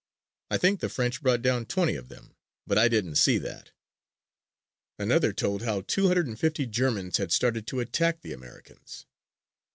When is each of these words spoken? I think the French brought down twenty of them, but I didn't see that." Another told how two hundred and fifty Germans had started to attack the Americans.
I 0.49 0.57
think 0.57 0.79
the 0.79 0.89
French 0.89 1.21
brought 1.21 1.43
down 1.43 1.67
twenty 1.67 1.95
of 1.95 2.09
them, 2.09 2.35
but 2.65 2.75
I 2.75 2.87
didn't 2.87 3.17
see 3.17 3.37
that." 3.37 3.69
Another 4.97 5.31
told 5.31 5.61
how 5.61 5.81
two 5.81 6.07
hundred 6.07 6.25
and 6.25 6.39
fifty 6.39 6.65
Germans 6.65 7.17
had 7.17 7.31
started 7.31 7.67
to 7.67 7.81
attack 7.81 8.21
the 8.23 8.33
Americans. 8.33 9.05